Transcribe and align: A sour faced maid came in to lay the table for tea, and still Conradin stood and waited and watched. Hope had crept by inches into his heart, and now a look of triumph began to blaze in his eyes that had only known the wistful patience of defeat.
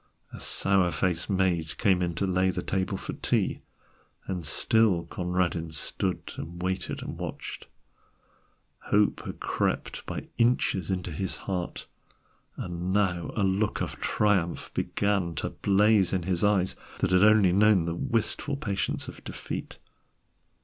A 0.33 0.39
sour 0.39 0.89
faced 0.89 1.29
maid 1.29 1.77
came 1.77 2.01
in 2.01 2.15
to 2.15 2.25
lay 2.25 2.49
the 2.49 2.63
table 2.63 2.97
for 2.97 3.13
tea, 3.13 3.61
and 4.25 4.43
still 4.43 5.05
Conradin 5.05 5.69
stood 5.71 6.33
and 6.37 6.59
waited 6.59 7.03
and 7.03 7.19
watched. 7.19 7.67
Hope 8.85 9.21
had 9.27 9.39
crept 9.39 10.03
by 10.07 10.25
inches 10.39 10.89
into 10.89 11.11
his 11.11 11.35
heart, 11.45 11.85
and 12.57 12.91
now 12.91 13.31
a 13.35 13.43
look 13.43 13.79
of 13.79 13.97
triumph 13.97 14.73
began 14.73 15.35
to 15.35 15.51
blaze 15.51 16.13
in 16.13 16.23
his 16.23 16.43
eyes 16.43 16.75
that 16.97 17.11
had 17.11 17.23
only 17.23 17.51
known 17.53 17.85
the 17.85 17.93
wistful 17.93 18.55
patience 18.57 19.07
of 19.07 19.23
defeat. 19.23 19.77